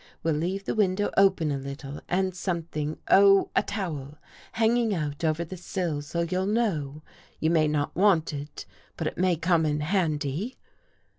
[0.23, 4.17] We'll leave the window open a little and something, oh, a towel—
[4.53, 7.03] hanging over the sill so you'll know.
[7.39, 8.65] You may not want it,
[8.97, 10.57] but it may come in handy."